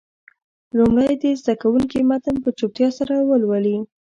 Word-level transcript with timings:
لومړی 0.77 1.13
دې 1.21 1.31
زده 1.41 1.53
کوونکي 1.61 1.99
متن 2.09 2.35
په 2.43 2.49
چوپتیا 2.57 2.89
سره 2.97 3.15
ولولي. 3.29 3.77